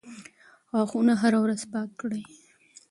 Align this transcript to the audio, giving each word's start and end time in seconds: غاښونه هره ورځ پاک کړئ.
غاښونه 0.71 1.13
هره 1.21 1.39
ورځ 1.43 1.61
پاک 1.71 1.89
کړئ. 1.99 2.21